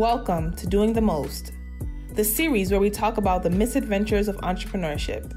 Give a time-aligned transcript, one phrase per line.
[0.00, 1.52] Welcome to Doing the Most,
[2.14, 5.30] the series where we talk about the misadventures of entrepreneurship.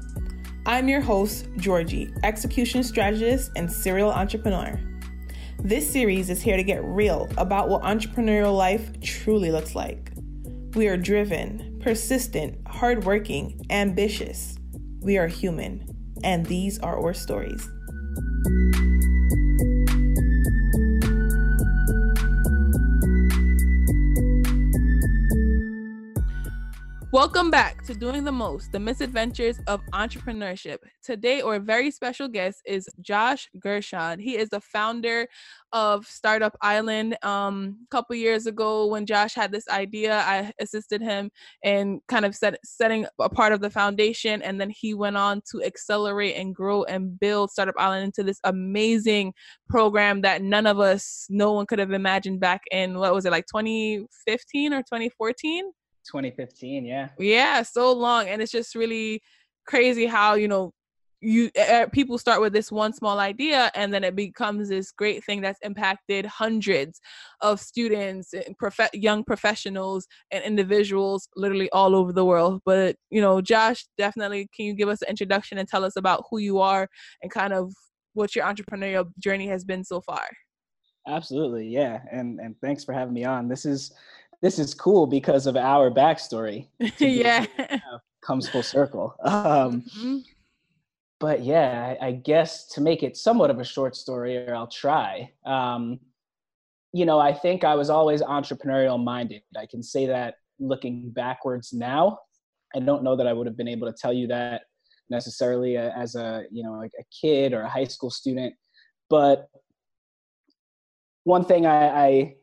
[0.64, 4.80] I'm your host, Georgie, execution strategist and serial entrepreneur.
[5.58, 10.12] This series is here to get real about what entrepreneurial life truly looks like.
[10.72, 14.56] We are driven, persistent, hardworking, ambitious.
[15.02, 15.94] We are human,
[16.24, 17.68] and these are our stories.
[27.14, 30.78] Welcome back to Doing the Most, the misadventures of entrepreneurship.
[31.00, 34.18] Today, our very special guest is Josh Gershon.
[34.18, 35.28] He is the founder
[35.72, 37.16] of Startup Island.
[37.22, 41.30] Um, a couple years ago, when Josh had this idea, I assisted him
[41.62, 45.40] in kind of set, setting a part of the foundation, and then he went on
[45.52, 49.34] to accelerate and grow and build Startup Island into this amazing
[49.68, 53.30] program that none of us, no one could have imagined back in what was it
[53.30, 55.70] like 2015 or 2014?
[56.04, 57.08] 2015 yeah.
[57.18, 59.22] Yeah so long and it's just really
[59.66, 60.72] crazy how you know
[61.24, 65.24] you uh, people start with this one small idea and then it becomes this great
[65.24, 67.00] thing that's impacted hundreds
[67.40, 72.60] of students and prof- young professionals and individuals literally all over the world.
[72.66, 76.24] But you know josh definitely can you give us an introduction and tell us about
[76.30, 76.88] who you are
[77.22, 77.72] and kind of
[78.12, 80.26] what your entrepreneurial journey has been so far?
[81.08, 83.48] Absolutely yeah and and thanks for having me on.
[83.48, 83.92] This is
[84.42, 86.68] this is cool because of our backstory.
[86.98, 87.46] yeah.
[88.24, 89.14] comes full circle.
[89.24, 90.18] Um, mm-hmm.
[91.20, 94.66] But yeah, I, I, guess to make it somewhat of a short story, or I'll
[94.66, 95.32] try.
[95.46, 96.00] Um,
[96.92, 99.42] you know, I think I was always entrepreneurial minded.
[99.56, 102.18] I can say that looking backwards now.
[102.74, 104.62] I don't know that I would have been able to tell you that
[105.10, 108.54] necessarily as a you know like a kid or a high school student,
[109.08, 109.48] but
[111.24, 112.34] one thing I, I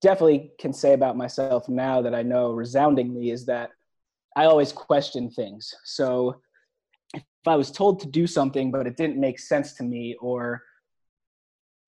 [0.00, 3.70] definitely can say about myself now that I know resoundingly is that
[4.36, 5.74] I always question things.
[5.84, 6.40] So
[7.14, 10.62] if I was told to do something but it didn't make sense to me or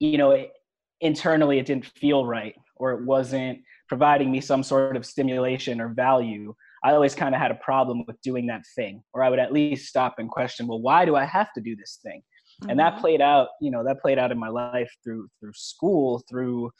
[0.02, 0.52] you know it,
[1.00, 3.58] internally it didn't feel right or it wasn't
[3.88, 8.04] providing me some sort of stimulation or value i always kind of had a problem
[8.06, 11.14] with doing that thing or i would at least stop and question well why do
[11.14, 12.70] i have to do this thing mm-hmm.
[12.70, 13.02] and that mm-hmm.
[13.02, 16.70] played out you know that played out in my life through through school through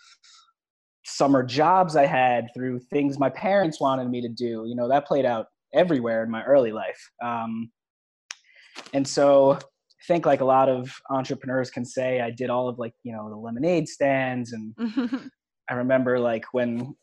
[1.05, 4.65] summer jobs I had, through things my parents wanted me to do.
[4.67, 7.11] You know, that played out everywhere in my early life.
[7.23, 7.71] Um,
[8.93, 9.59] and so I
[10.07, 13.29] think like a lot of entrepreneurs can say, I did all of like, you know,
[13.29, 14.53] the lemonade stands.
[14.53, 14.75] And
[15.71, 16.95] I remember like when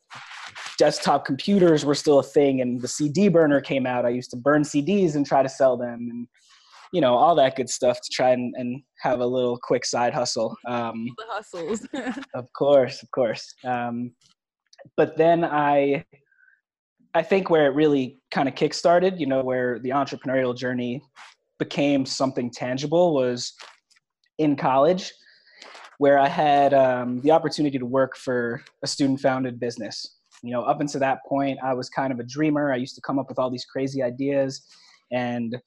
[0.77, 4.37] desktop computers were still a thing and the CD burner came out, I used to
[4.37, 6.07] burn CDs and try to sell them.
[6.11, 6.27] And
[6.93, 10.13] you know all that good stuff to try and, and have a little quick side
[10.13, 11.87] hustle um, the hustles.
[12.33, 13.53] of course of course.
[13.65, 14.11] Um,
[14.97, 16.03] but then i
[17.13, 21.01] i think where it really kind of kick-started you know where the entrepreneurial journey
[21.57, 23.53] became something tangible was
[24.37, 25.11] in college
[25.97, 30.15] where i had um, the opportunity to work for a student founded business.
[30.41, 32.71] You know up until that point i was kind of a dreamer.
[32.71, 34.65] I used to come up with all these crazy ideas
[35.11, 35.57] and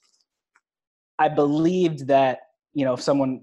[1.22, 2.41] I believed that
[2.75, 3.43] you know if someone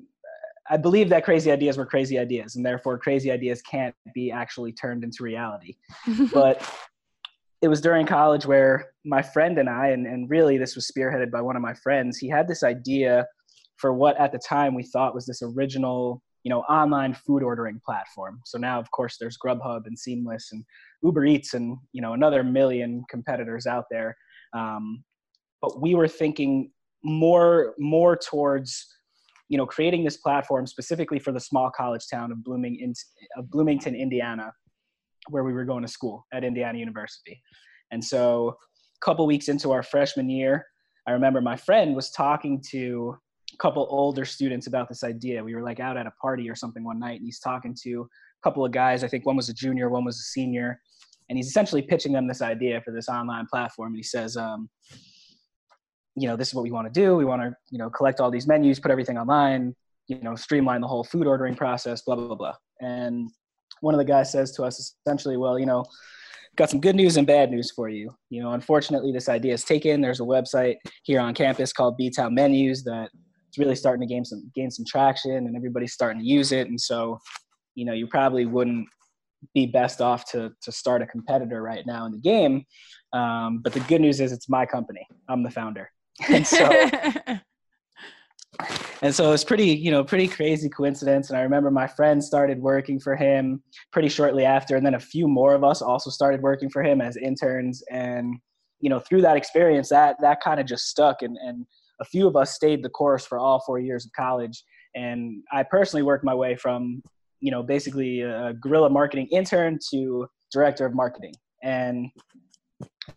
[0.69, 4.73] I believe that crazy ideas were crazy ideas, and therefore crazy ideas can't be actually
[4.73, 5.77] turned into reality.
[6.33, 6.61] but
[7.61, 11.31] it was during college where my friend and I, and, and really this was spearheaded
[11.31, 13.25] by one of my friends, he had this idea
[13.77, 17.81] for what at the time we thought was this original, you know, online food ordering
[17.83, 18.39] platform.
[18.45, 20.63] So now, of course, there's Grubhub and Seamless and
[21.01, 24.15] Uber Eats and you know another million competitors out there.
[24.53, 25.03] Um,
[25.61, 26.71] but we were thinking
[27.03, 28.85] more more towards
[29.47, 32.93] you know creating this platform specifically for the small college town of Bloomington,
[33.37, 34.51] of Bloomington, Indiana,
[35.29, 37.41] where we were going to school at Indiana University.
[37.91, 38.55] And so,
[39.01, 40.65] a couple weeks into our freshman year,
[41.07, 43.17] I remember my friend was talking to
[43.53, 45.43] a couple older students about this idea.
[45.43, 48.01] We were like out at a party or something one night, and he's talking to
[48.01, 49.03] a couple of guys.
[49.03, 50.79] I think one was a junior, one was a senior,
[51.29, 53.89] and he's essentially pitching them this idea for this online platform.
[53.89, 54.69] And he says, um,
[56.15, 57.15] you know, this is what we want to do.
[57.15, 59.75] We want to, you know, collect all these menus, put everything online,
[60.07, 62.55] you know, streamline the whole food ordering process, blah, blah, blah.
[62.81, 63.29] And
[63.81, 65.85] one of the guys says to us essentially, well, you know,
[66.55, 68.13] got some good news and bad news for you.
[68.29, 70.01] You know, unfortunately, this idea is taken.
[70.01, 73.09] There's a website here on campus called B-Town Menus that
[73.47, 76.67] it's really starting to gain some gain some traction, and everybody's starting to use it.
[76.67, 77.19] And so,
[77.75, 78.87] you know, you probably wouldn't
[79.53, 82.65] be best off to to start a competitor right now in the game.
[83.13, 85.07] Um, but the good news is, it's my company.
[85.27, 85.89] I'm the founder.
[86.27, 86.69] And so
[89.01, 92.59] and so it's pretty you know pretty crazy coincidence and i remember my friend started
[92.59, 93.61] working for him
[93.91, 97.01] pretty shortly after and then a few more of us also started working for him
[97.01, 98.35] as interns and
[98.81, 101.65] you know through that experience that that kind of just stuck and and
[102.01, 104.63] a few of us stayed the course for all four years of college
[104.95, 107.01] and i personally worked my way from
[107.39, 111.33] you know basically a guerrilla marketing intern to director of marketing
[111.63, 112.07] and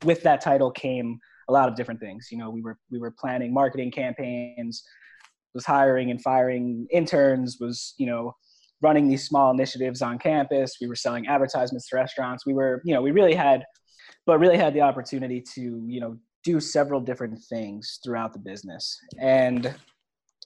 [0.04, 2.28] with that title came a lot of different things.
[2.30, 4.82] You know we were we were planning marketing campaigns
[5.54, 8.34] was hiring and firing interns was you know
[8.80, 10.76] running these small initiatives on campus.
[10.80, 12.46] We were selling advertisements to restaurants.
[12.46, 13.64] We were you know we really had
[14.26, 18.98] but really had the opportunity to you know do several different things throughout the business.
[19.20, 19.74] And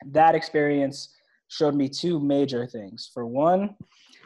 [0.07, 1.15] that experience
[1.49, 3.11] showed me two major things.
[3.15, 3.77] For one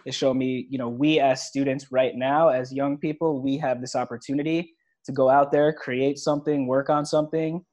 [0.07, 3.81] it showed me you know we as students right now as young people we have
[3.81, 4.75] this opportunity
[5.05, 7.65] to go out there create something work on something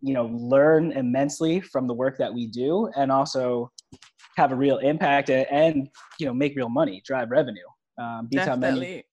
[0.00, 3.70] you know learn immensely from the work that we do and also
[4.36, 5.88] have a real impact and,
[6.18, 7.66] you know make real money drive revenue.
[7.98, 9.04] Um, Definitely.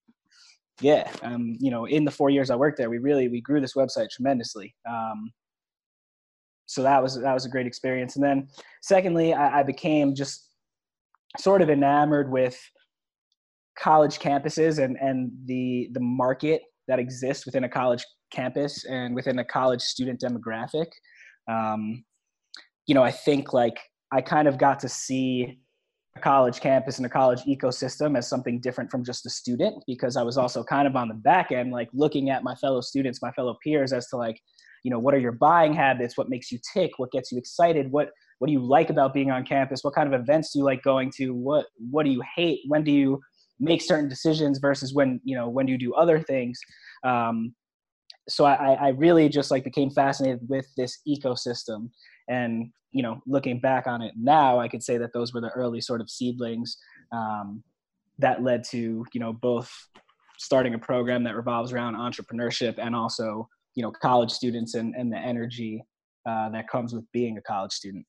[0.80, 3.60] yeah um, you know in the four years i worked there we really we grew
[3.60, 4.74] this website tremendously.
[4.90, 5.32] Um,
[6.68, 8.16] so that was that was a great experience.
[8.16, 8.48] And then
[8.82, 10.50] secondly I, I became just
[11.40, 12.60] sort of enamored with
[13.78, 19.40] college campuses and and the the market that exists within a college campus and within
[19.40, 20.88] a college student demographic.
[21.50, 22.04] Um,
[22.88, 23.78] you know, I think like
[24.12, 25.60] I kind of got to see
[26.16, 30.18] a college campus and a college ecosystem as something different from just a student because
[30.18, 33.22] I was also kind of on the back end, like looking at my fellow students,
[33.22, 34.40] my fellow peers as to like,
[34.84, 36.18] you know, what are your buying habits?
[36.18, 36.92] What makes you tick?
[36.98, 37.92] What gets you excited?
[37.92, 39.84] What what do you like about being on campus?
[39.84, 41.34] What kind of events do you like going to?
[41.34, 42.60] What what do you hate?
[42.68, 43.20] When do you
[43.60, 46.60] make certain decisions versus when you know when you do other things?
[47.04, 47.54] Um,
[48.30, 51.90] so I, I really just like became fascinated with this ecosystem
[52.28, 55.50] and you know looking back on it now i could say that those were the
[55.50, 56.78] early sort of seedlings
[57.12, 57.64] um,
[58.20, 59.72] that led to you know both
[60.38, 65.12] starting a program that revolves around entrepreneurship and also you know college students and, and
[65.12, 65.84] the energy
[66.28, 68.06] uh, that comes with being a college student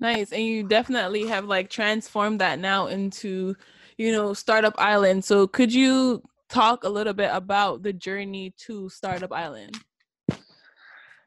[0.00, 3.54] nice and you definitely have like transformed that now into
[3.98, 8.88] you know startup island so could you talk a little bit about the journey to
[8.88, 9.78] Startup Island?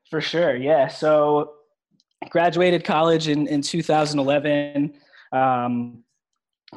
[0.09, 0.87] For sure, yeah.
[0.87, 1.53] So,
[2.29, 4.93] graduated college in, in 2011.
[5.31, 6.03] Um,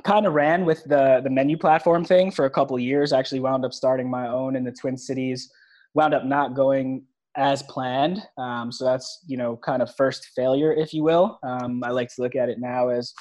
[0.03, 3.13] kind of ran with the the menu platform thing for a couple years.
[3.13, 5.51] Actually, wound up starting my own in the Twin Cities.
[5.95, 7.05] Wound up not going
[7.37, 8.21] as planned.
[8.39, 11.39] Um, so that's you know kind of first failure, if you will.
[11.43, 13.13] Um, I like to look at it now as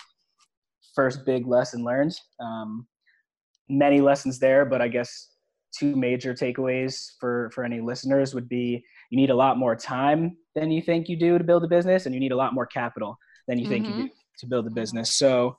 [0.95, 2.15] first big lesson learned.
[2.39, 2.87] Um,
[3.69, 5.29] many lessons there, but I guess
[5.77, 10.37] two major takeaways for for any listeners would be you need a lot more time
[10.55, 12.65] than you think you do to build a business, and you need a lot more
[12.65, 13.17] capital
[13.47, 13.71] than you mm-hmm.
[13.71, 14.37] think you do mm-hmm.
[14.39, 15.15] to build a business.
[15.15, 15.57] So,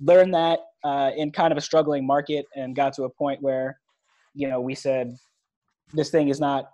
[0.00, 3.78] learn that uh, in kind of a struggling market, and got to a point where,
[4.34, 5.16] you know, we said
[5.92, 6.70] this thing is not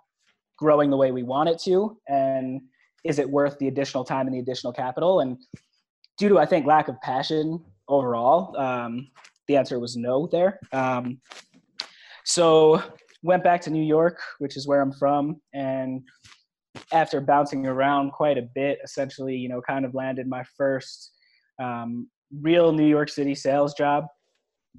[0.57, 2.61] growing the way we want it to, and
[3.03, 5.19] is it worth the additional time and the additional capital?
[5.19, 5.37] And
[6.17, 9.07] due to I think lack of passion overall, um,
[9.47, 10.59] the answer was no there.
[10.71, 11.19] Um,
[12.25, 12.81] so
[13.21, 16.01] went back to New York, which is where I'm from, and
[16.91, 21.11] after bouncing around quite a bit, essentially, you know, kind of landed my first
[21.61, 22.09] um,
[22.41, 24.05] real New York City sales job,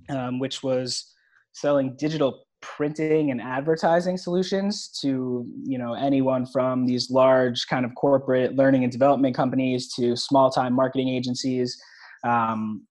[0.09, 1.13] um, which was
[1.53, 7.95] selling digital printing and advertising solutions to you know anyone from these large kind of
[7.95, 11.79] corporate learning and development companies to small time marketing agencies
[12.27, 12.83] um,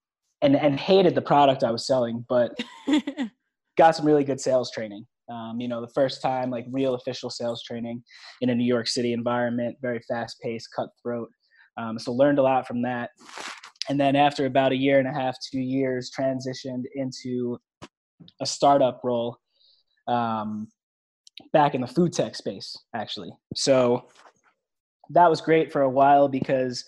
[0.44, 2.52] and and hated the product I was selling, but
[3.78, 5.08] got some really good sales training.
[5.32, 8.04] Um, you know, the first time like real official sales training
[8.42, 11.30] in a New York City environment, very fast paced, cutthroat.
[11.78, 13.10] Um, so learned a lot from that.
[13.90, 17.58] And then after about a year and a half, two years, transitioned into
[18.42, 19.38] a startup role
[20.08, 20.68] um,
[21.52, 23.32] back in the food tech space, actually.
[23.56, 24.10] So
[25.10, 26.86] that was great for a while because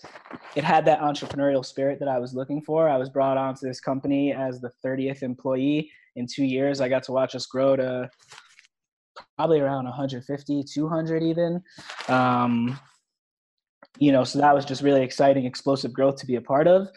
[0.54, 2.88] it had that entrepreneurial spirit that I was looking for.
[2.88, 5.90] I was brought onto this company as the 30th employee.
[6.16, 8.08] In two years, I got to watch us grow to
[9.36, 11.62] probably around 150, 200 even.
[12.08, 12.78] Um,
[13.98, 16.88] you know, so that was just really exciting, explosive growth to be a part of.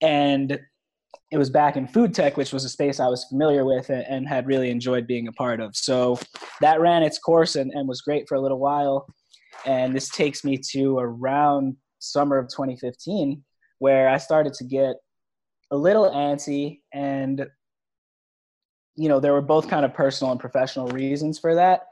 [0.00, 0.58] And
[1.30, 4.28] it was back in food tech, which was a space I was familiar with and,
[4.28, 5.74] had really enjoyed being a part of.
[5.74, 6.18] So
[6.60, 9.06] that ran its course and, and was great for a little while.
[9.66, 13.42] And this takes me to around summer of 2015,
[13.78, 14.96] where I started to get
[15.70, 16.80] a little antsy.
[16.92, 17.46] And,
[18.96, 21.88] you know, there were both kind of personal and professional reasons for that.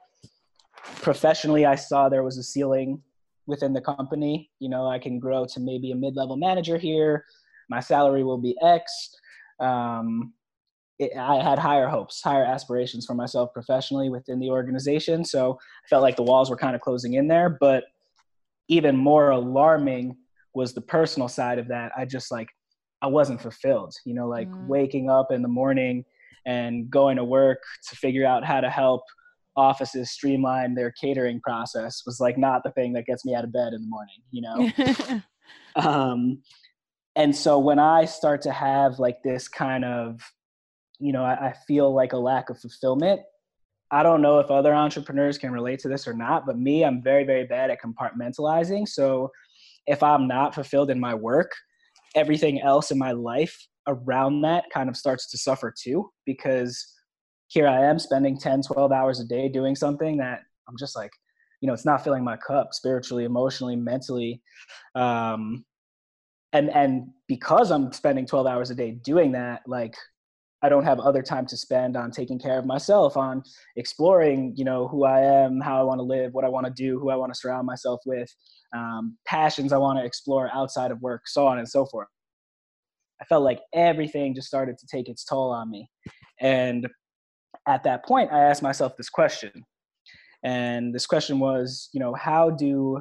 [1.01, 3.03] Professionally, I saw there was a ceiling
[3.47, 4.51] within the company.
[4.59, 7.25] You know, I can grow to maybe a mid-level manager here.
[7.69, 9.17] My salary will be X.
[9.61, 10.33] Um,
[10.99, 15.25] it, I had higher hopes, higher aspirations for myself professionally within the organization.
[15.25, 17.49] So I felt like the walls were kind of closing in there.
[17.61, 17.85] But
[18.69, 20.17] even more alarming
[20.55, 21.93] was the personal side of that.
[21.97, 22.49] I just like,
[23.01, 24.67] I wasn't fulfilled, you know, like mm.
[24.67, 26.05] waking up in the morning
[26.47, 29.03] and going to work to figure out how to help
[29.57, 33.53] offices streamline their catering process was like not the thing that gets me out of
[33.53, 35.23] bed in the morning, you know?
[35.77, 36.43] um,
[37.17, 40.21] and so when I start to have like this kind of
[41.03, 43.21] you know, I, I feel like a lack of fulfillment.
[43.91, 47.03] I don't know if other entrepreneurs can relate to this or not, but me, I'm
[47.03, 48.89] very, very bad at compartmentalizing.
[48.89, 49.31] So
[49.87, 51.51] if I'm not fulfilled in my work,
[52.15, 56.95] everything else in my life around that kind of starts to suffer too, because
[57.49, 61.11] here I am spending 10, 12 hours a day doing something that I'm just like,
[61.61, 64.41] you know, it's not filling my cup spiritually, emotionally, mentally.
[64.95, 65.65] Um,
[66.53, 69.95] and, and because I'm spending 12 hours a day doing that, like
[70.63, 73.43] I don't have other time to spend on taking care of myself, on
[73.77, 76.73] exploring, you know, who I am, how I want to live, what I want to
[76.73, 78.33] do, who I want to surround myself with,
[78.75, 82.09] um, passions I want to explore outside of work, so on and so forth.
[83.21, 85.89] I felt like everything just started to take its toll on me.
[86.41, 86.89] And
[87.69, 89.65] at that point, I asked myself this question.
[90.45, 93.01] And this question was, you know, how do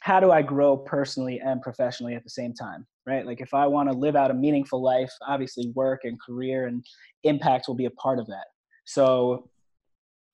[0.00, 2.86] how do I grow personally and professionally at the same time?
[3.10, 3.26] right?
[3.26, 6.84] Like if I want to live out a meaningful life, obviously work and career and
[7.24, 8.44] impact will be a part of that.
[8.84, 9.50] So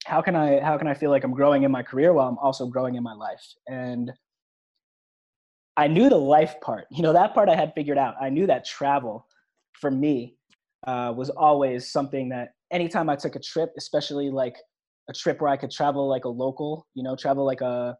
[0.05, 2.37] how can I how can I feel like I'm growing in my career while I'm
[2.37, 3.43] also growing in my life?
[3.67, 4.11] And
[5.75, 6.85] I knew the life part.
[6.91, 8.15] You know, that part I had figured out.
[8.21, 9.27] I knew that travel
[9.73, 10.35] for me
[10.85, 14.55] uh, was always something that anytime I took a trip, especially like
[15.09, 17.97] a trip where I could travel like a local, you know, travel like a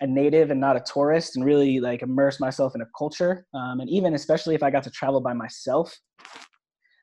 [0.00, 3.46] a native and not a tourist and really like immerse myself in a culture.
[3.54, 5.96] Um, and even especially if i got to travel by myself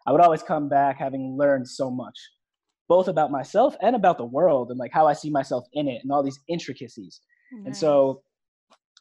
[0.05, 2.17] i would always come back having learned so much
[2.87, 6.01] both about myself and about the world and like how i see myself in it
[6.03, 7.21] and all these intricacies.
[7.51, 7.65] Nice.
[7.65, 8.21] and so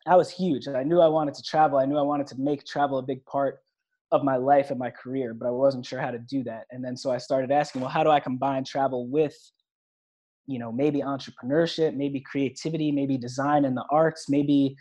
[0.07, 0.69] that was huge.
[0.69, 1.79] I knew i wanted to travel.
[1.79, 3.59] I knew i wanted to make travel a big part
[4.13, 6.65] of my life and my career but i wasn't sure how to do that.
[6.71, 9.37] And then so i started asking well how do i combine travel with
[10.47, 14.77] you know maybe entrepreneurship maybe creativity maybe design and the arts maybe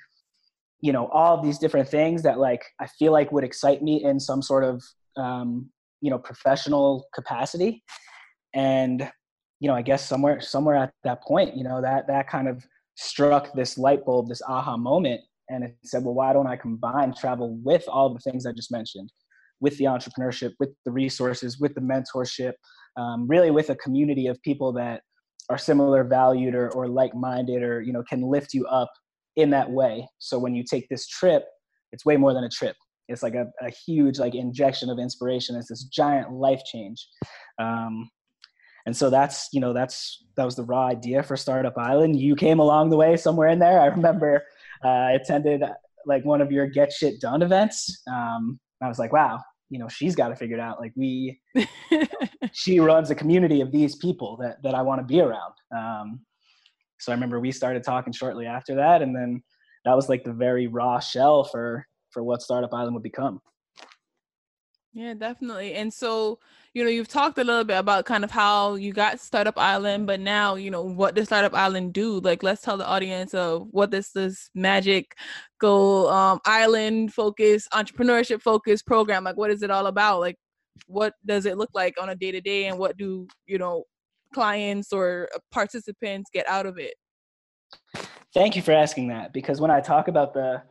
[0.82, 4.20] you know all these different things that like i feel like would excite me in
[4.20, 4.84] some sort of
[5.18, 5.70] um,
[6.02, 7.84] you know professional capacity.
[8.54, 9.10] And
[9.60, 12.64] you know i guess somewhere somewhere at that point you know that that kind of
[12.96, 15.22] struck this light bulb this aha moment.
[15.50, 18.72] And it said well why don't i combine travel with all the things i just
[18.72, 19.12] mentioned
[19.62, 22.54] with the entrepreneurship with the resources with the mentorship
[22.98, 25.02] um, really with a community of people that
[25.50, 28.92] are similar valued or, or like-minded or you know can lift you up
[29.36, 30.08] in that way.
[30.20, 31.46] So when you take this trip
[31.96, 32.76] it's way more than a trip.
[33.08, 35.56] It's like a, a huge like injection of inspiration.
[35.56, 37.08] It's this giant life change.
[37.58, 38.10] Um,
[38.86, 42.20] and so that's you know that's that was the raw idea for startup island.
[42.20, 43.80] You came along the way somewhere in there.
[43.80, 44.44] I remember
[44.84, 45.64] uh, i attended
[46.06, 48.04] like one of your get shit done events.
[48.12, 50.80] Um, i was like wow you know she's got to figure it out.
[50.80, 51.40] Like we
[52.52, 55.54] she runs a community of these people that that i want to be around.
[55.76, 56.22] Um,
[57.00, 59.44] so i remember we started talking shortly after that and then
[59.84, 63.40] that was like the very raw shell for for what startup island would become
[64.96, 66.40] yeah definitely and so
[66.74, 70.08] you know you've talked a little bit about kind of how you got startup island
[70.08, 72.20] but now you know what does startup island do?
[72.22, 75.16] Like let's tell the audience of what this this magic
[75.60, 80.22] go um, island focus entrepreneurship focus program like what is it all about?
[80.22, 80.38] Like
[80.88, 83.84] what does it look like on a day to day and what do you know
[84.34, 86.94] clients or uh, participants get out of it?
[88.34, 90.62] Thank you for asking that because when i talk about the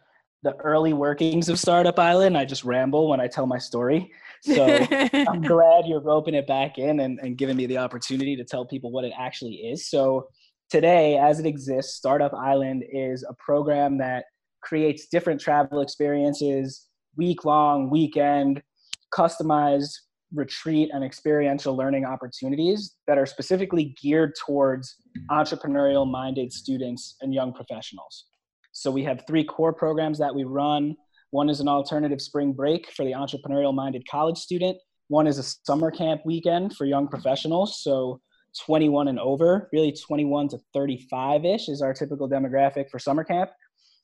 [0.44, 4.12] the early workings of startup island i just ramble when i tell my story
[4.44, 4.66] so
[5.12, 8.66] I'm glad you're roping it back in and, and giving me the opportunity to tell
[8.66, 9.88] people what it actually is.
[9.88, 10.28] So
[10.70, 14.26] today, as it exists, Startup Island is a program that
[14.62, 18.62] creates different travel experiences, week long, weekend,
[19.16, 19.92] customized
[20.34, 24.96] retreat and experiential learning opportunities that are specifically geared towards
[25.30, 28.26] entrepreneurial minded students and young professionals.
[28.74, 30.96] So we have three core programs that we run.
[31.30, 34.76] One is an alternative spring break for the entrepreneurial minded college student.
[35.08, 37.82] One is a summer camp weekend for young professionals.
[37.82, 38.20] So
[38.64, 43.50] 21 and over, really 21 to 35 ish is our typical demographic for summer camp.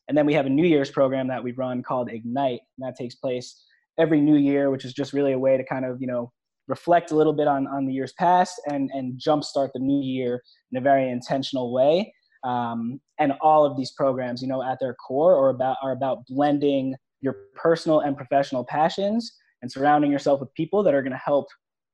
[0.09, 2.97] And then we have a New Year's program that we run called Ignite, and that
[2.97, 3.65] takes place
[3.99, 6.33] every new year, which is just really a way to kind of, you know,
[6.69, 10.43] reflect a little bit on, on the years past and, and jumpstart the new year
[10.71, 12.13] in a very intentional way.
[12.43, 16.27] Um, and all of these programs, you know, at their core are about are about
[16.27, 21.19] blending your personal and professional passions and surrounding yourself with people that are going to
[21.19, 21.47] help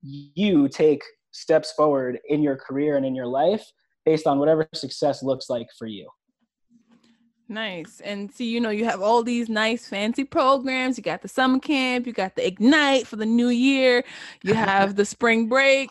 [0.03, 3.65] you take steps forward in your career and in your life
[4.05, 6.09] based on whatever success looks like for you.
[7.49, 8.01] Nice.
[8.01, 10.97] And see, you know, you have all these nice fancy programs.
[10.97, 14.05] You got the summer camp, you got the Ignite for the new year,
[14.43, 15.91] you have the spring break.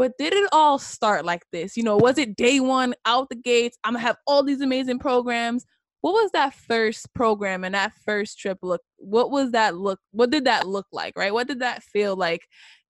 [0.00, 1.76] But did it all start like this?
[1.76, 3.76] You know, was it day one out the gates?
[3.84, 5.66] I'm gonna have all these amazing programs.
[6.00, 8.80] What was that first program and that first trip look?
[8.96, 9.98] What was that look?
[10.12, 11.12] What did that look like?
[11.18, 11.34] Right?
[11.34, 12.40] What did that feel like?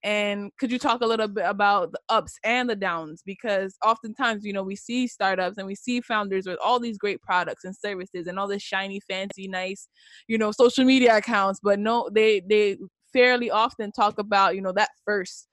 [0.03, 3.23] And could you talk a little bit about the ups and the downs?
[3.25, 7.21] Because oftentimes, you know, we see startups and we see founders with all these great
[7.21, 9.89] products and services and all this shiny, fancy, nice,
[10.29, 12.77] you know, social media accounts, but no, they they
[13.11, 15.49] fairly often talk about, you know, that first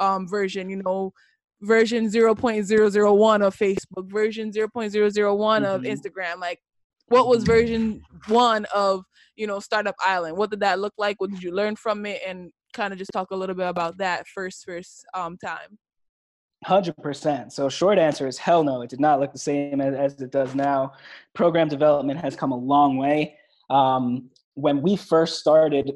[0.00, 1.12] um version, you know,
[1.62, 5.64] version 0.001 of Facebook, version 0.001 mm-hmm.
[5.64, 6.38] of Instagram.
[6.40, 6.58] Like
[7.08, 9.04] what was version one of,
[9.36, 10.36] you know, Startup Island?
[10.36, 11.20] What did that look like?
[11.20, 12.20] What did you learn from it?
[12.26, 15.78] And kind of just talk a little bit about that first first um, time.
[16.64, 17.52] Hundred percent.
[17.52, 18.82] So short answer is hell no.
[18.82, 20.92] It did not look the same as, as it does now.
[21.34, 23.36] Program development has come a long way.
[23.70, 25.92] Um, when we first started,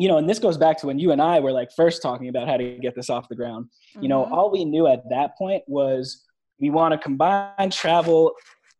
[0.00, 2.28] you know, and this goes back to when you and I were like first talking
[2.28, 3.66] about how to get this off the ground.
[3.66, 4.02] Mm-hmm.
[4.02, 4.32] You know, mm-hmm.
[4.32, 6.24] all we knew at that point was
[6.58, 8.32] we want to combine travel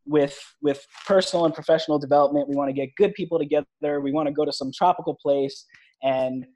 [0.06, 2.48] with with personal and professional development.
[2.48, 4.00] We want to get good people together.
[4.00, 5.66] We want to go to some tropical place
[6.02, 6.46] and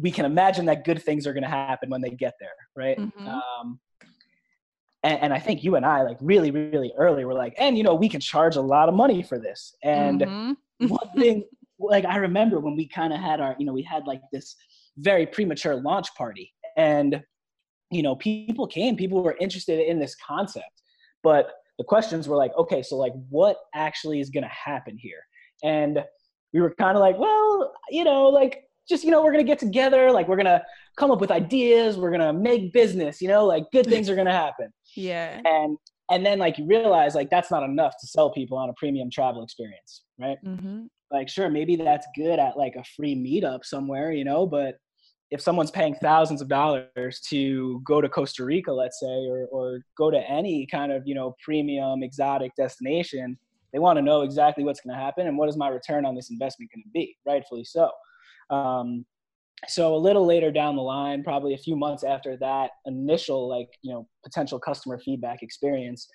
[0.00, 2.98] we can imagine that good things are going to happen when they get there, right?
[2.98, 3.28] Mm-hmm.
[3.28, 3.78] Um,
[5.02, 7.84] and, and, I think you and I, like really, really early, were like, and you
[7.84, 9.74] know, we can charge a lot of money for this.
[9.82, 10.86] And mm-hmm.
[10.88, 11.44] one thing,
[11.78, 14.56] like I remember when we kind of had our, you know, we had like this
[14.96, 17.22] very premature launch party, and
[17.90, 20.82] you know, people came, people were interested in this concept,
[21.22, 25.20] but the questions were like, okay, so like, what actually is going to happen here?
[25.62, 26.04] And
[26.52, 29.58] we were kind of like, well, you know, like just you know we're gonna get
[29.58, 30.62] together like we're gonna
[30.96, 34.32] come up with ideas we're gonna make business you know like good things are gonna
[34.32, 35.76] happen yeah and
[36.10, 39.10] and then like you realize like that's not enough to sell people on a premium
[39.10, 40.84] travel experience right mm-hmm.
[41.10, 44.76] Like sure maybe that's good at like a free meetup somewhere you know but
[45.30, 49.80] if someone's paying thousands of dollars to go to costa rica let's say or, or
[49.96, 53.38] go to any kind of you know premium exotic destination
[53.72, 56.14] they want to know exactly what's going to happen and what is my return on
[56.14, 57.90] this investment going to be rightfully so.
[58.50, 59.04] Um,
[59.66, 63.68] so a little later down the line, probably a few months after that initial like
[63.82, 66.08] you know potential customer feedback experience,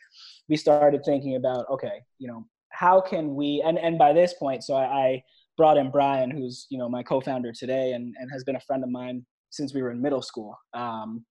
[0.48, 2.46] we started thinking about okay, you know
[2.84, 5.24] how can we and and by this point, so I, I
[5.56, 8.84] brought in Brian, who's you know my co-founder today and and has been a friend
[8.84, 10.58] of mine since we were in middle school.
[10.74, 11.26] Um,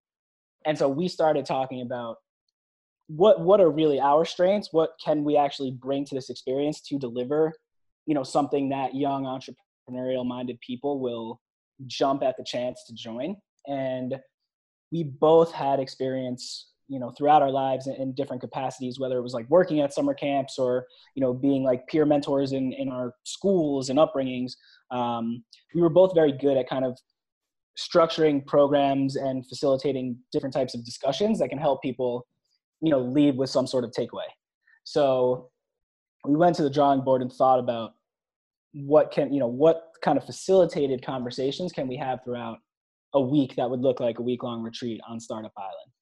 [0.65, 2.17] and so we started talking about
[3.09, 6.99] what what are really our strengths what can we actually bring to this experience to
[6.99, 7.53] deliver
[8.07, 11.41] you know something that young entrepreneurial minded people will
[11.87, 13.37] jump at the chance to join
[13.67, 14.15] and
[14.93, 19.22] we both had experience you know throughout our lives in, in, different capacities whether it
[19.22, 22.88] was like working at summer camps or you know being like peer mentors in in
[22.88, 24.52] our schools and upbringings
[24.90, 25.42] um,
[25.74, 26.98] we were both very good at kind of
[27.78, 32.26] structuring programs and facilitating different types of discussions that can help people
[32.81, 34.28] you know leave with some sort of takeaway.
[34.85, 35.50] So
[36.24, 37.92] we went to the drawing board and thought about
[38.74, 42.59] what can you know what kind of facilitated conversations can we have throughout
[43.14, 45.92] a week that would look like a week long retreat on startup island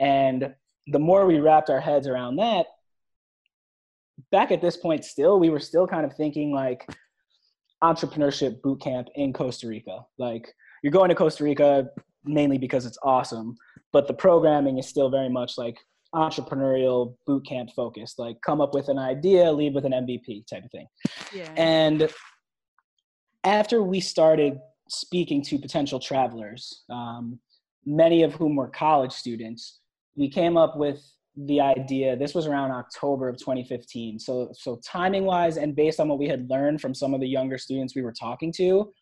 [0.00, 0.54] and
[0.86, 2.66] the more we wrapped our heads around that
[4.30, 6.86] back at this point still we were still kind of thinking like
[7.82, 10.04] entrepreneurship boot camp in costa rica.
[10.18, 11.88] Like you're going to costa rica
[12.24, 13.56] mainly because it's awesome
[13.92, 15.78] but the programming is still very much like
[16.14, 18.18] entrepreneurial boot camp focused.
[18.18, 20.86] Like come up with an idea leave with an mvp type of thing.
[21.32, 21.52] Yeah.
[21.56, 22.08] and
[23.44, 24.58] after we started
[24.88, 27.38] speaking to potential travelers um,
[27.84, 29.80] many of whom were college students
[30.18, 31.00] we came up with
[31.46, 36.08] the idea this was around october of 2015 so so timing wise and based on
[36.08, 38.92] what we had learned from some of the younger students we were talking to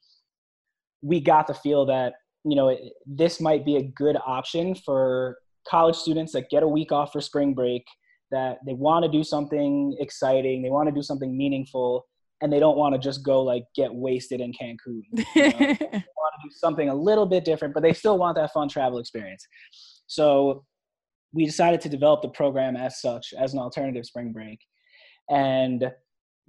[1.02, 5.38] we got the feel that you know it, this might be a good option for
[5.66, 7.84] college students that get a week off for spring break
[8.30, 12.06] that they want to do something exciting, they want to do something meaningful,
[12.40, 15.02] and they don't want to just go like get wasted in Cancun.
[15.12, 15.24] You know?
[15.34, 18.68] they want to do something a little bit different, but they still want that fun
[18.68, 19.46] travel experience.
[20.06, 20.64] So
[21.36, 24.58] we decided to develop the program as such, as an alternative spring break.
[25.28, 25.92] And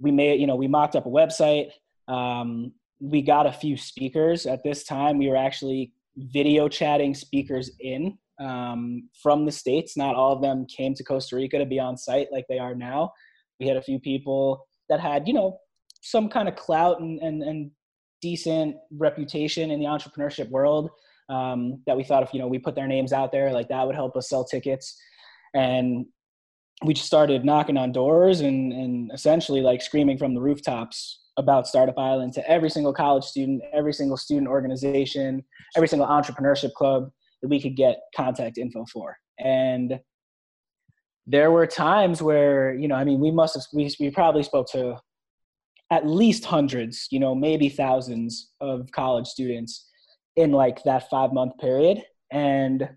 [0.00, 1.72] we made, you know, we mocked up a website.
[2.08, 5.18] Um, we got a few speakers at this time.
[5.18, 9.94] We were actually video chatting speakers in um, from the states.
[9.94, 12.74] Not all of them came to Costa Rica to be on site like they are
[12.74, 13.12] now.
[13.60, 15.58] We had a few people that had, you know,
[16.00, 17.70] some kind of clout and, and, and
[18.22, 20.88] decent reputation in the entrepreneurship world
[21.28, 23.86] um, that we thought if you know we put their names out there like that
[23.86, 24.96] would help us sell tickets.
[25.54, 26.06] And
[26.84, 31.66] we just started knocking on doors and, and essentially like screaming from the rooftops about
[31.66, 35.42] startup island to every single college student every single student organization
[35.76, 37.10] every single entrepreneurship club
[37.42, 39.16] that we could get contact info for.
[39.38, 40.00] And
[41.28, 44.66] there were times where you know i mean we must have we, we probably spoke
[44.66, 44.96] to
[45.90, 49.87] at least hundreds you know maybe thousands of college students
[50.38, 52.88] in like that five month period and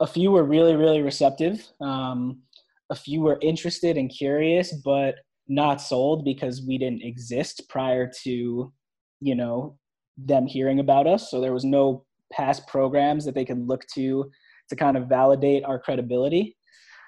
[0.00, 1.66] a few were really really receptive.
[1.80, 2.42] Um,
[2.90, 5.14] a few were interested and curious but
[5.48, 8.72] not sold because we didn't exist prior to
[9.20, 9.78] you know
[10.18, 11.30] them hearing about us.
[11.30, 14.30] So there was no past programs that they could look to
[14.70, 16.56] to kind of validate our credibility.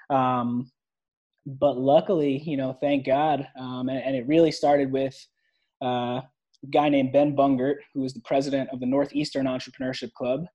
[0.09, 0.71] Um,
[1.45, 5.15] but luckily you know thank god um, and, and, it really started with
[5.81, 6.21] uh,
[6.71, 10.45] guy named ben bungert who is the president of the northeastern entrepreneurship club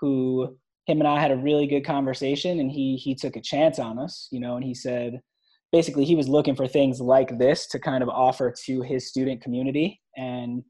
[0.00, 0.56] who
[0.88, 3.98] him and I had a really good conversation and he he took a chance on
[3.98, 5.20] us, you know, and he said
[5.70, 9.42] basically he was looking for things like this to kind of offer to his student
[9.42, 10.64] community and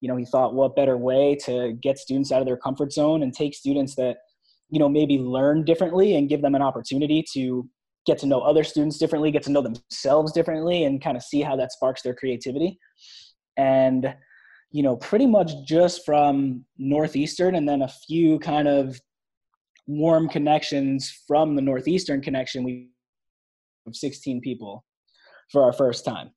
[0.00, 3.22] you know, he thought what better way to get students out of their comfort zone
[3.22, 4.16] and take students that
[4.68, 7.68] you know maybe learn differently and give them an opportunity to
[8.04, 11.40] get to know other students differently, get to know themselves differently and kind of see
[11.40, 12.80] how that sparks their creativity.
[13.56, 14.12] And
[14.72, 18.98] you know, pretty much just from Northeastern and then a few kind of
[19.86, 22.88] warm connections from the Northeastern connection, we
[23.86, 24.84] have 16 people
[25.50, 26.30] for our first time.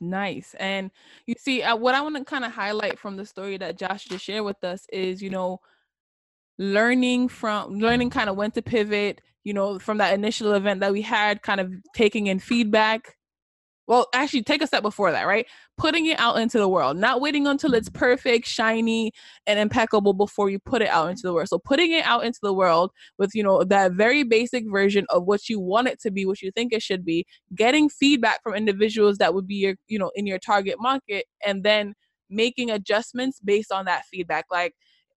[0.00, 0.54] Nice.
[0.58, 0.90] And
[1.26, 4.04] you see, uh, what I want to kind of highlight from the story that Josh
[4.04, 5.60] just shared with us is, you know,
[6.58, 10.92] learning from learning kind of when to pivot, you know, from that initial event that
[10.92, 13.16] we had, kind of taking in feedback,
[13.90, 15.46] well actually take a step before that right?
[15.76, 17.98] Putting it out into the world not waiting until it's mm-hmm.
[17.98, 19.10] perfect shiny
[19.46, 21.48] and impeccable before you put it out into the world.
[21.48, 25.24] So putting it out into the world with you know that very basic version of
[25.24, 28.54] what you want it to be what you think it should be getting feedback from
[28.54, 31.94] individuals that would be your you know in your target market and then
[32.30, 34.44] making adjustments based on that feedback.
[34.50, 34.74] Like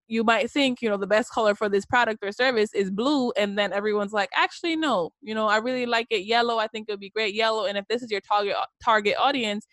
[0.08, 3.32] you might think you know the best color for this product or service is blue
[3.32, 5.12] and then everyone's like actually no.
[5.22, 6.58] You know i really like it yellow.
[6.58, 7.66] I think it would be great yellow.
[7.66, 9.68] And if this is your target uh, target audience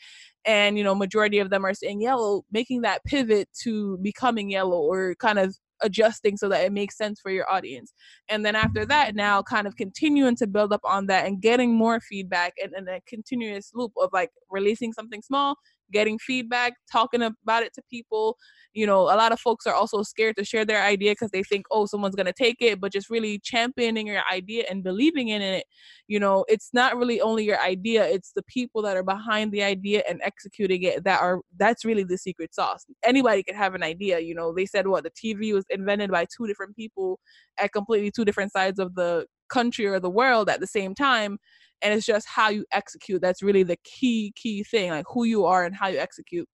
[0.45, 4.81] and you know majority of them are saying yellow making that pivot to becoming yellow
[4.81, 7.93] or kind of adjusting so that it makes sense for your audience.
[8.29, 11.75] And then after that now kind of continuing to build up on that and getting
[11.75, 15.57] more feedback and, and a continuous loop of like releasing something small
[15.93, 18.37] getting feedback talking about it to people.
[18.73, 21.43] You know a lot of folks are also scared to share their idea because they
[21.43, 25.29] think oh someone's going to take it but just really championing your idea and believing
[25.29, 25.65] in it.
[26.07, 29.63] You know it's not really only your idea it's the people that are behind the
[29.63, 32.85] idea and executing it that are that's really the secret sauce.
[33.05, 34.55] Anybody can have an idea you know.
[34.55, 37.19] They said what the tv was invented by two different people
[37.59, 41.39] at completely two different sides of the country or the world at the same time
[41.83, 45.45] and it's just how you execute that's really the key key thing like who you
[45.45, 46.49] are and how you execute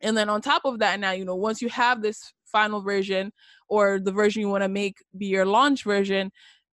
[0.00, 3.32] and then on top of that, now, you know, once you have this final version
[3.68, 6.30] or the version you want to make be your launch version,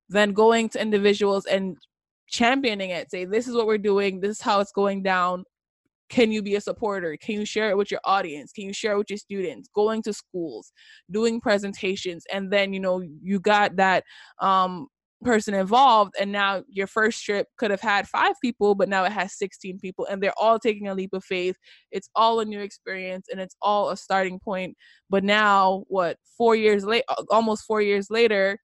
[0.10, 1.78] then going to individuals and
[2.28, 5.46] championing it, say, this is what we're doing, this is how it's going down.
[6.10, 7.18] Can you be a supporter?
[7.18, 8.52] Can you share it with your audience?
[8.52, 9.70] Can you share it with your students?
[9.74, 10.72] Going to schools,
[11.10, 14.04] doing presentations, and then you know you got that
[14.40, 14.88] um,
[15.24, 19.12] person involved and now your first trip could have had five people but now it
[19.12, 21.56] has 16 people and they're all taking a leap of faith.
[21.92, 24.76] It's all a new experience and it's all a starting point.
[25.10, 28.60] But now what four years late almost four years later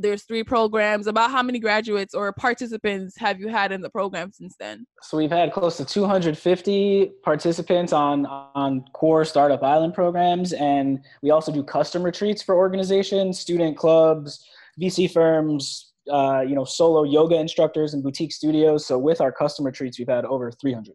[0.00, 1.06] there's three programs.
[1.06, 4.86] About how many graduates or participants have you had in the program since then?
[5.02, 11.30] So we've had close to 250 participants on on core startup island programs and we
[11.30, 14.44] also do custom retreats for organizations student clubs
[14.80, 18.86] VC firms, uh, you know, solo yoga instructors and boutique studios.
[18.86, 20.94] So with our customer treats, we've had over 300.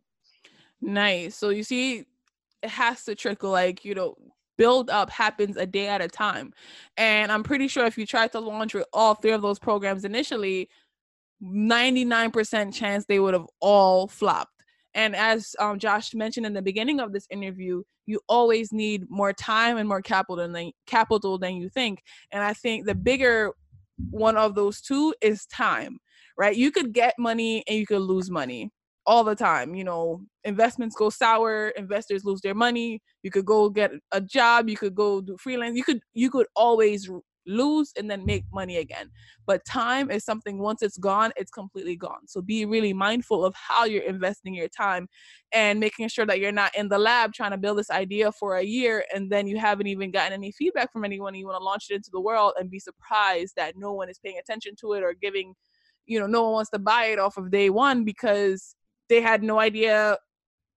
[0.82, 1.36] Nice.
[1.36, 2.06] So you see,
[2.62, 4.16] it has to trickle like, you know,
[4.58, 6.54] build up happens a day at a time.
[6.98, 10.06] And I'm pretty sure if you tried to launch with all three of those programs
[10.06, 10.70] initially,
[11.44, 14.52] 99% chance they would have all flopped.
[14.94, 19.34] And as um, Josh mentioned in the beginning of this interview, you always need more
[19.34, 22.04] time and more capital than capital than you think.
[22.32, 23.54] And I think the bigger
[24.10, 25.98] one of those two is time,
[26.38, 26.56] right?
[26.56, 28.72] You could get money and you could lose money.
[29.06, 29.76] all the time.
[29.76, 33.02] You know, investments go sour, investors lose their money.
[33.22, 35.76] You could go get a job, you could go do freelance.
[35.78, 37.10] You could you could always
[37.46, 39.10] lose and then make money again.
[39.46, 42.28] But time is something once it's gone, it's completely gone.
[42.28, 45.08] So be really mindful of how you're investing your time
[45.52, 48.58] and making sure that you're not in the lab trying to build this idea for
[48.58, 51.36] a year and then you haven't even gotten any feedback from anyone.
[51.36, 54.20] You want to launch it into the world and be surprised that no one is
[54.20, 55.54] paying attention to it or giving,
[56.06, 58.76] you know, no one wants to buy it off of day one because
[59.10, 60.18] they had no idea,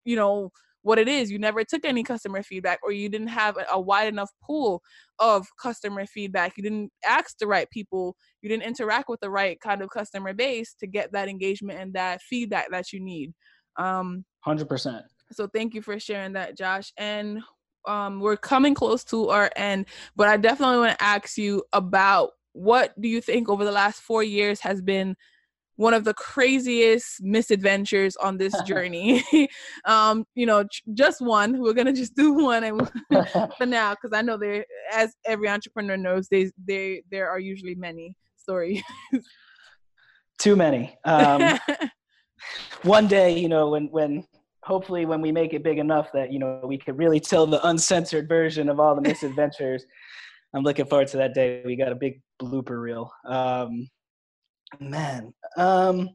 [0.05, 0.51] you know,
[0.85, 1.31] what it is.
[1.31, 4.83] You never took any customer feedback, or you didn't have a, wide enough pool
[5.19, 6.57] of customer feedback.
[6.57, 8.17] You didn't ask the right people.
[8.43, 11.95] You didn't interact with the right kind of customer base to get that engagement and
[11.95, 13.33] that feedback that you need.
[13.79, 15.01] Um, 100%.
[15.33, 16.93] So thank you for sharing that, Josh.
[16.99, 17.41] And
[17.89, 22.31] um, we're coming close to our end, but I definitely want to ask you about
[22.53, 25.17] what do you think over the last four years has been
[25.77, 29.25] one of the craziest misadventures on this journey.
[29.85, 31.61] um, you know, just one.
[31.61, 32.91] We're gonna just do one and
[33.59, 37.75] for now, because I know there, as every entrepreneur knows, they they there are usually
[37.75, 38.83] many stories.
[40.39, 40.97] Too many.
[41.05, 41.59] Um,
[42.83, 44.27] one day, you know, when when
[44.63, 47.65] hopefully when we make it big enough that you know we could really tell the
[47.69, 49.85] uncensored version of all the misadventures.
[50.55, 51.63] I'm looking forward to that day.
[51.65, 53.11] We got a big blooper reel.
[53.27, 53.89] Um,
[54.81, 56.09] man um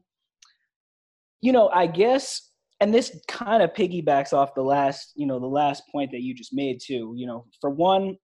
[1.40, 5.46] you know i guess and this kind of piggybacks off the last you know the
[5.46, 8.16] last point that you just made too you know for one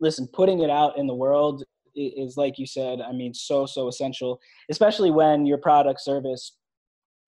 [0.00, 1.62] listen putting it out in the world
[1.94, 4.38] is like you said i mean so so essential
[4.70, 6.56] especially when your product service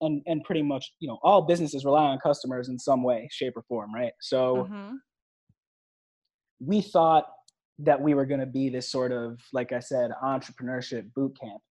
[0.01, 3.53] and and pretty much you know all businesses rely on customers in some way shape
[3.55, 4.95] or form right so mm-hmm.
[6.59, 7.25] we thought
[7.79, 11.61] that we were going to be this sort of like i said entrepreneurship boot camp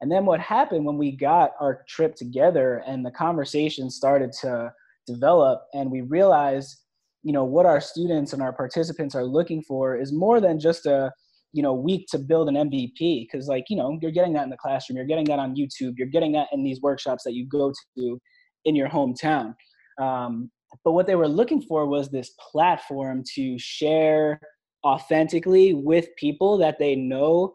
[0.00, 4.72] and then what happened when we got our trip together and the conversation started to
[5.06, 6.76] develop and we realized,
[7.22, 10.86] you know, what our students and our participants are looking for is more than just
[10.86, 11.10] a,
[11.52, 13.26] you know, week to build an MVP.
[13.32, 15.94] Cause like, you know, you're getting that in the classroom, you're getting that on YouTube,
[15.96, 18.20] you're getting that in these workshops that you go to
[18.64, 19.54] in your hometown.
[20.00, 20.50] Um,
[20.84, 24.40] but what they were looking for was this platform to share
[24.86, 27.54] authentically with people that they know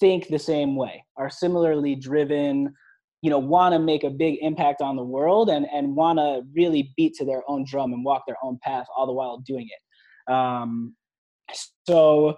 [0.00, 2.74] think the same way, are similarly driven,
[3.22, 6.42] you know, want to make a big impact on the world and, and want to
[6.54, 9.68] really beat to their own drum and walk their own path all the while doing
[9.68, 10.32] it.
[10.32, 10.94] Um,
[11.88, 12.36] so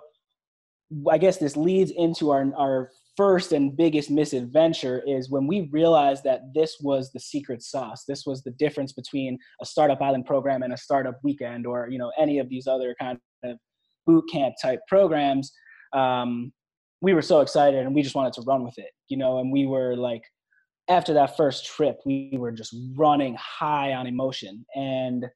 [1.10, 6.22] I guess this leads into our, our first and biggest misadventure is when we realized
[6.24, 8.04] that this was the secret sauce.
[8.06, 11.98] This was the difference between a startup island program and a startup weekend or, you
[11.98, 13.56] know, any of these other kind of
[14.06, 15.52] boot camp type programs.
[15.92, 16.52] Um,
[17.00, 19.52] we were so excited and we just wanted to run with it, you know, and
[19.52, 20.22] we were like,
[20.88, 24.64] after that first trip, we were just running high on emotion.
[24.74, 25.26] And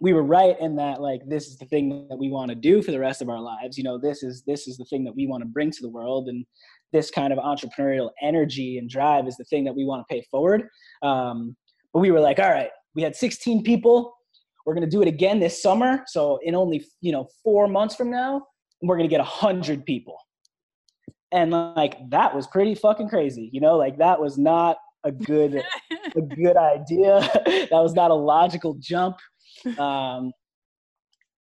[0.00, 2.82] we were right in that like this is the thing that we want to do
[2.82, 3.78] for the rest of our lives.
[3.78, 5.90] You know, this is this is the thing that we want to bring to the
[5.90, 6.28] world.
[6.28, 6.44] And
[6.92, 10.26] this kind of entrepreneurial energy and drive is the thing that we want to pay
[10.30, 10.68] forward.
[11.02, 11.54] Um,
[11.92, 14.12] but we were like, all right, we had 16 people.
[14.66, 16.02] We're gonna do it again this summer.
[16.06, 18.42] So in only you know four months from now,
[18.80, 20.16] we're gonna get a hundred people
[21.32, 23.76] and like that was pretty fucking crazy you know?
[23.76, 25.62] Like that was not a good
[26.16, 27.20] a good idea.
[27.70, 29.16] That was not a logical jump.
[29.78, 30.32] Um,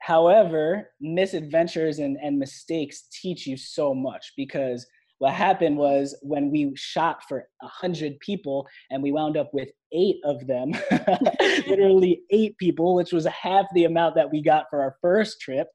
[0.00, 4.86] however misadventures and, and mistakes teach you so much because
[5.18, 9.68] what happened was when we shot for a hundred people and we wound up with
[9.92, 10.72] eight of them
[11.66, 15.68] literally eight people which was half the amount that we got for our first trip.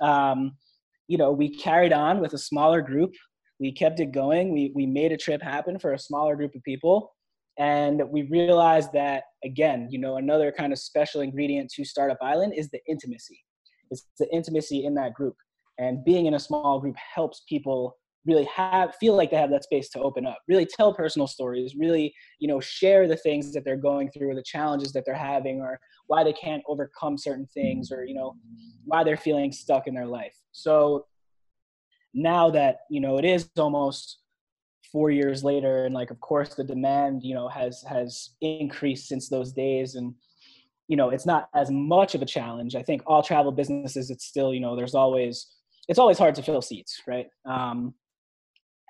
[0.00, 0.56] Um,
[1.08, 3.12] you know we carried on with a smaller group
[3.60, 4.52] we kept it going.
[4.52, 7.12] We, we made a trip happen for a smaller group of people.
[7.58, 12.54] And we realized that, again, you know, another kind of special ingredient to Startup Island
[12.56, 13.44] is the intimacy.
[13.90, 15.36] It's the intimacy in that group.
[15.78, 19.64] And being in a small group helps people really have feel like they have that
[19.64, 23.64] space to open up really tell personal stories really you know share the things that
[23.64, 27.46] they're going through or the challenges that they're having or why they can't overcome certain
[27.52, 28.34] things or you know
[28.84, 31.04] why they're feeling stuck in their life so
[32.14, 34.18] now that you know it is almost
[34.92, 39.28] four years later and like of course the demand you know has has increased since
[39.28, 40.14] those days and
[40.86, 42.76] you know it's not as much of a challenge.
[42.76, 45.48] I think all travel businesses it's still you know there's always
[45.88, 47.26] it's always hard to fill seats right?
[47.44, 47.94] Um,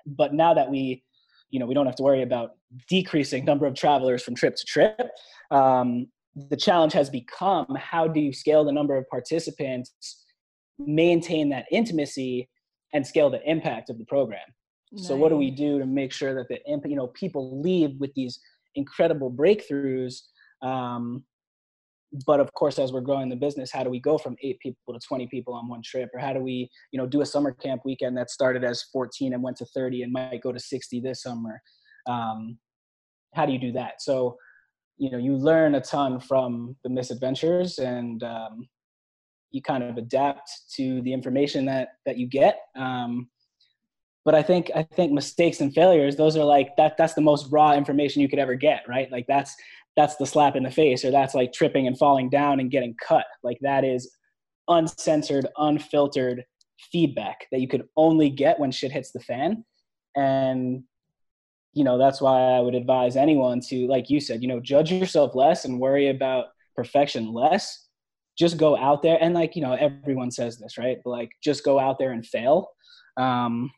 [0.05, 1.03] but now that we
[1.49, 2.51] you know we don't have to worry about
[2.87, 5.09] decreasing number of travelers from trip to trip
[5.51, 10.25] um, the challenge has become how do you scale the number of participants
[10.77, 12.49] maintain that intimacy
[12.93, 14.39] and scale the impact of the program.
[14.91, 15.07] Nice.
[15.07, 18.13] So what do we do to make sure that the you know people leave with
[18.13, 18.39] these
[18.75, 20.21] incredible breakthroughs
[20.61, 21.23] Um,
[22.25, 24.93] but of course, as we're growing the business, how do we go from eight people
[24.93, 26.09] to 20 people on one trip?
[26.13, 29.33] Or how do we, you know, do a summer camp weekend that started as 14
[29.33, 31.61] and went to 30 and might go to 60 this summer?
[32.07, 32.57] Um,
[33.33, 34.01] how do you do that?
[34.01, 34.37] So,
[34.97, 38.67] you know, you learn a ton from the misadventures and um,
[39.55, 42.59] you kind of adapt to the information that that you get.
[42.75, 43.29] Um,
[44.25, 46.97] but I think I think mistakes and failures, those are like that.
[46.97, 49.09] That's the most raw information you could ever get, right?
[49.11, 49.55] Like that's
[49.95, 52.95] that's the slap in the face, or that's like tripping and falling down and getting
[53.01, 53.25] cut.
[53.43, 54.11] Like that is
[54.67, 56.43] uncensored, unfiltered
[56.91, 59.63] feedback that you could only get when shit hits the fan.
[60.17, 60.83] And
[61.71, 64.91] you know that's why I would advise anyone to, like you said, you know, judge
[64.91, 67.84] yourself less and worry about perfection less
[68.37, 69.17] just go out there.
[69.21, 70.97] And like you know everyone says this right?
[71.03, 72.69] But like just go out there and fail.
[73.17, 73.71] Um,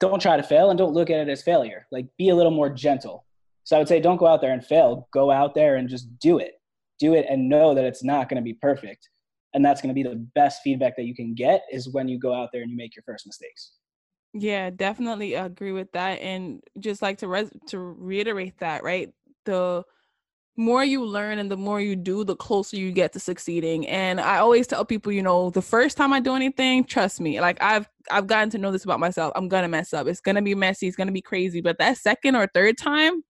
[0.00, 1.86] don't try to fail and don't look at it as failure.
[1.90, 3.24] Like be a little more gentle.
[3.64, 5.08] So i would say don't go out there and fail.
[5.12, 6.54] Go out there and just do it.
[6.98, 9.08] Do it and know that it's not going to be perfect.
[9.54, 12.18] And that's going to be the best feedback that you can get is when you
[12.18, 13.72] go out there and you make your first mistakes.
[14.34, 16.20] Yeah definitely agree with that.
[16.20, 19.10] And just like to res- to reiterate that right?
[19.44, 19.84] The
[20.58, 23.86] more you learn and the more you do, the closer you get to succeeding.
[23.86, 27.40] And I always tell people, you know, the first time I do anything, trust me,
[27.40, 29.32] like I've I've gotten to know this about myself.
[29.36, 30.08] I'm gonna mess up.
[30.08, 30.88] It's gonna be messy.
[30.88, 31.60] It's gonna be crazy.
[31.60, 33.22] But that second or third time,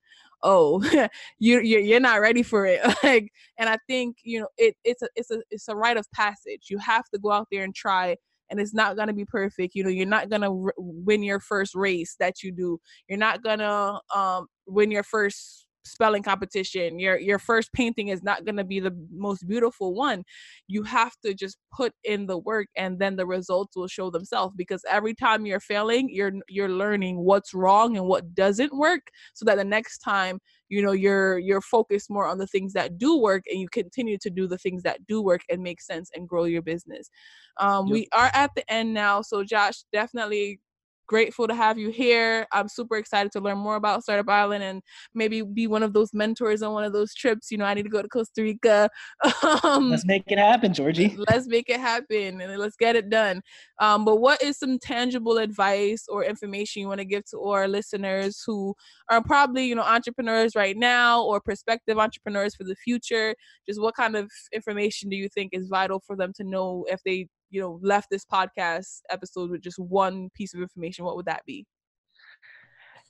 [0.43, 0.83] oh,
[1.39, 2.81] you you're, you're not ready for it.
[3.03, 6.11] like, and I think you know it it's a it's a it's a rite of
[6.13, 6.69] passage.
[6.71, 8.17] You have to go out there and try.
[8.51, 9.75] And it's not gonna be perfect.
[9.75, 12.81] You know, you're not gonna r- win your first race that you do.
[13.07, 18.45] You're not gonna um, win your first spelling competition your your first painting is not
[18.45, 20.23] going to be the most beautiful one
[20.67, 24.55] you have to just put in the work and then the results will show themselves
[24.57, 29.03] because every time you're failing you're you're learning what's wrong and what doesn't work
[29.35, 32.99] so that the next time you know you're you're focused more on the things that
[32.99, 36.11] do work and you continue to do the things that do work and make sense
[36.15, 37.11] and grow your business
[37.59, 37.93] um, yep.
[37.93, 40.61] we are at the end now so josh definitely
[41.09, 42.47] grateful to have you here.
[42.53, 44.83] I'm super excited to learn more about Startup Island and
[45.15, 47.51] maybe be one of those mentors on one of those trips.
[47.51, 48.89] You know, I need to go to Costa Rica.
[49.65, 51.17] um, let's make it happen, Georgie.
[51.29, 53.43] Let's make it happen and let's get it done.
[53.81, 57.67] Um, but what is some tangible advice or information you want to give to our
[57.67, 58.75] listeners who
[59.09, 63.35] are probably, you know, entrepreneurs right now or prospective entrepreneurs for the future?
[63.67, 67.01] Just what kind of information do you think is vital for them to know if
[67.05, 71.27] they you know left this podcast episode with just one piece of information what would
[71.27, 71.67] that be?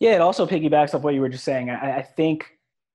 [0.01, 1.71] Yeah it also piggybacks off what you were just saying.
[1.71, 2.47] I, I think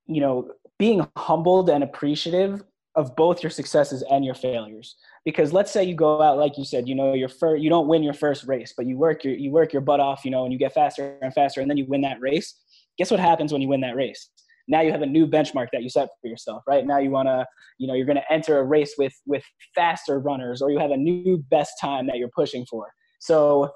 [0.06, 2.64] you know being humbled and appreciative
[2.96, 4.98] of both your successes and your failures.
[5.26, 7.88] Because let's say you go out like you said you know your first you don't
[7.88, 10.44] win your first race but you work your you work your butt off you know
[10.44, 12.56] and you get faster and faster and then you win that race.
[12.98, 14.30] Guess what happens when you win that race
[14.68, 16.86] now you have a new benchmark that you set for yourself right?
[16.86, 17.46] Now you want to
[17.78, 19.44] you know you're going to enter a race with with
[19.76, 22.92] faster runners or you have a new best time that you're pushing for.
[23.20, 23.72] So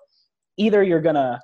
[0.57, 1.39] either you're going to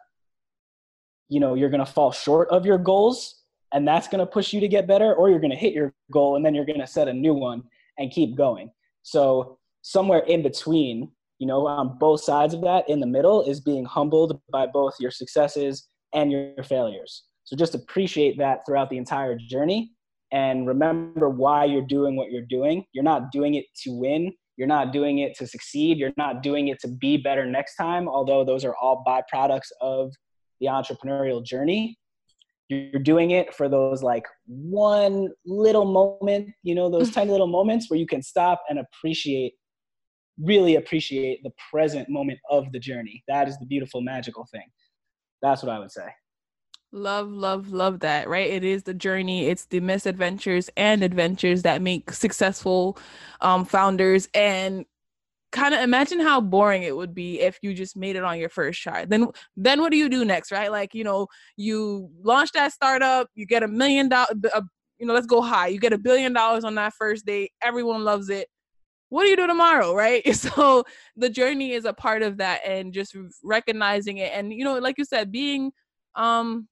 [1.29, 3.41] you know you're going to fall short of your goals
[3.73, 5.93] and that's going to push you to get better or you're going to hit your
[6.12, 7.63] goal and then you're going to set a new one
[7.97, 8.71] and keep going.
[9.01, 13.60] So somewhere in between you know on both sides of that in the middle is
[13.60, 18.97] being humbled by both your successes and your failures so just appreciate that throughout the
[18.97, 19.91] entire journey
[20.34, 22.84] and remember why you're doing what you're doing.
[22.91, 24.34] You're not doing it to win.
[24.58, 25.97] You're not doing it to succeed.
[25.97, 30.12] You're not doing it to be better next time, although those are all byproducts of
[30.60, 31.97] the entrepreneurial journey.
[32.69, 37.89] You're doing it for those like one little moment, you know, those tiny little moments
[37.89, 39.53] where you can stop and appreciate,
[40.39, 43.23] really appreciate the present moment of the journey.
[43.27, 44.65] That is the beautiful, magical thing.
[45.43, 46.08] That's what I would say.
[46.95, 48.51] Love, love, love that, right?
[48.51, 52.99] It is the journey, it's the misadventures and adventures that make successful
[53.41, 54.29] um, founders.
[54.36, 54.86] And
[55.51, 58.49] kind of imagine how boring it would be if you just made it on your
[58.49, 59.06] first try.
[59.06, 59.27] Then,
[59.58, 60.71] then what do you do next, right?
[60.71, 61.25] Like, you know,
[61.58, 64.36] you launch that startup, you get a million dollars,
[64.99, 65.69] you know, let's go high.
[65.69, 68.49] You get a billion dollars on that first day, everyone loves it.
[69.10, 70.23] What do you do tomorrow, right?
[70.36, 70.84] So
[71.17, 74.99] the journey is a part of that, and just recognizing it, and you know, like
[74.99, 75.71] you said, being
[76.15, 76.67] um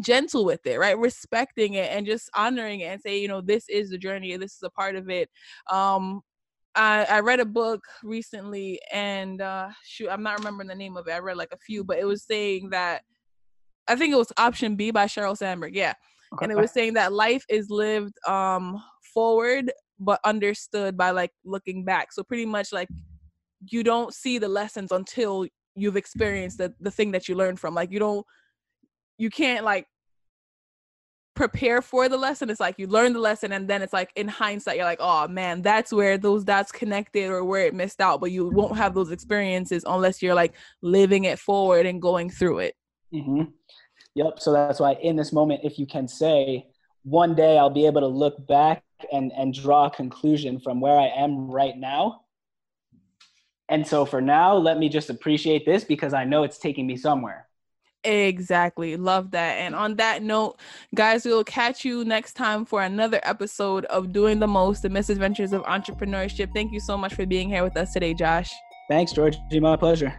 [0.00, 0.98] gentle with it, right?
[0.98, 4.54] Respecting it and just honoring it and say, you know, this is the journey, this
[4.54, 5.30] is a part of it.
[5.70, 6.22] Um,
[6.74, 11.06] I, I read a book recently and uh shoot, I'm not remembering the name of
[11.06, 11.12] it.
[11.12, 13.02] I read like a few, but it was saying that
[13.86, 15.94] I think it was option B by Sheryl Sandberg, yeah.
[16.32, 16.44] Okay.
[16.44, 18.82] And it was saying that life is lived um
[19.14, 22.12] forward but understood by like looking back.
[22.12, 22.88] So pretty much like
[23.70, 25.46] you don't see the lessons until
[25.76, 27.74] you've experienced the, the thing that you learned from.
[27.74, 28.26] Like you don't
[29.18, 29.86] you can't like
[31.34, 32.48] prepare for the lesson.
[32.48, 35.28] It's like you learn the lesson and then it's like in hindsight, you're like, oh
[35.28, 38.20] man, that's where those dots connected or where it missed out.
[38.20, 42.60] But you won't have those experiences unless you're like living it forward and going through
[42.60, 42.74] it.
[43.12, 43.50] Mm-hmm.
[44.14, 44.38] Yep.
[44.38, 46.66] So that's why in this moment, if you can say,
[47.02, 50.98] one day I'll be able to look back and, and draw a conclusion from where
[50.98, 52.20] I am right now.
[53.68, 56.96] And so for now, let me just appreciate this because I know it's taking me
[56.96, 57.48] somewhere.
[58.04, 58.96] Exactly.
[58.96, 59.54] Love that.
[59.54, 60.58] And on that note,
[60.94, 65.52] guys, we'll catch you next time for another episode of Doing the Most, the misadventures
[65.52, 66.52] of entrepreneurship.
[66.52, 68.52] Thank you so much for being here with us today, Josh.
[68.88, 69.38] Thanks, Georgie.
[69.60, 70.12] My pleasure.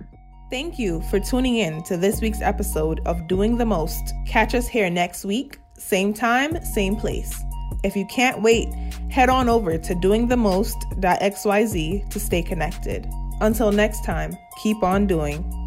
[0.49, 4.13] Thank you for tuning in to this week's episode of Doing the Most.
[4.27, 7.43] Catch us here next week, same time, same place.
[7.83, 8.73] If you can't wait,
[9.09, 13.07] head on over to doingthemost.xyz to stay connected.
[13.41, 15.64] Until next time, keep on doing.